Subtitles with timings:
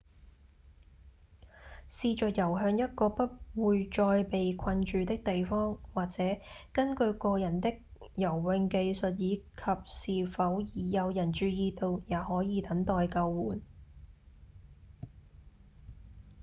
[1.87, 3.27] 試著遊向一個不
[3.63, 6.23] 會再被困住的地方或者
[6.73, 7.69] 根據個人的
[8.15, 13.61] 游泳技術以及是否已有人注意到也可以等待救援